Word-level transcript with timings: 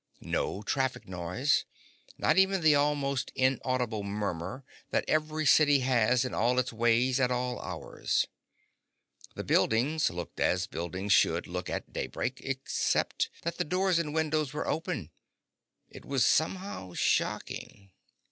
No 0.23 0.63
traffic 0.63 1.07
noise; 1.07 1.65
not 2.17 2.35
even 2.35 2.61
the 2.61 2.73
almost 2.73 3.31
inaudible 3.35 4.01
murmur 4.01 4.65
that 4.89 5.05
every 5.07 5.45
city 5.45 5.81
has 5.81 6.25
in 6.25 6.33
all 6.33 6.57
its 6.57 6.73
ways 6.73 7.19
at 7.19 7.29
all 7.29 7.59
hours. 7.59 8.25
The 9.35 9.43
buildings 9.43 10.09
looked 10.09 10.39
as 10.39 10.65
buildings 10.65 11.13
should 11.13 11.45
look 11.45 11.69
at 11.69 11.93
daybreak, 11.93 12.41
except 12.43 13.29
that 13.43 13.59
the 13.59 13.63
doors 13.63 13.99
and 13.99 14.11
windows 14.11 14.53
were 14.53 14.67
open. 14.67 15.11
It 15.87 16.03
was 16.03 16.25
somehow 16.25 16.93
shocking. 16.95 17.91